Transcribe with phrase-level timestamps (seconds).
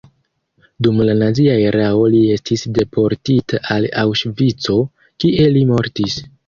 [0.87, 4.83] Dum la nazia erao li estis deportita al Aŭŝvico,
[5.25, 6.23] kie li mortis.